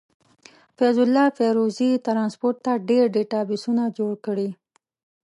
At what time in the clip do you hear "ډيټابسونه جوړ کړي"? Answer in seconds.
3.15-4.49